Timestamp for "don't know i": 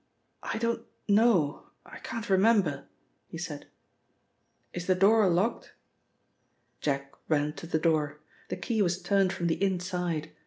0.57-1.99